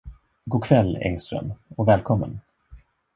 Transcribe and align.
Gokväll, 0.45 0.95
Engström, 1.01 1.53
och 1.75 1.87
välkommen. 1.87 2.39